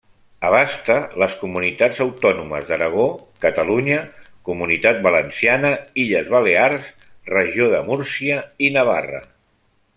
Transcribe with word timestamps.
Abasta 0.47 0.93
les 1.23 1.33
comunitats 1.41 1.99
autònomes 2.05 2.65
d'Aragó, 2.71 3.05
Catalunya, 3.45 3.99
Comunitat 4.49 5.05
Valenciana, 5.11 5.73
Illes 6.05 6.35
Balears, 6.37 6.91
regió 7.37 7.73
de 7.77 7.87
Múrcia 7.91 8.43
i 8.71 8.77
Navarra. 8.81 9.25